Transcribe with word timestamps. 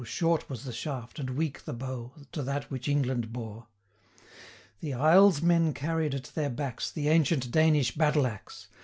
125 0.03 0.17
Short 0.17 0.49
was 0.49 0.63
the 0.63 0.73
shaft, 0.73 1.19
and 1.19 1.29
weak 1.29 1.63
the 1.63 1.73
bow, 1.73 2.11
To 2.31 2.41
that 2.41 2.71
which 2.71 2.87
England 2.87 3.31
bore. 3.31 3.67
The 4.79 4.95
Isles 4.95 5.43
men 5.43 5.75
carried 5.75 6.15
at 6.15 6.23
their 6.33 6.49
backs 6.49 6.89
The 6.89 7.07
ancient 7.09 7.51
Danish 7.51 7.91
battle 7.93 8.25
axe. 8.25 8.67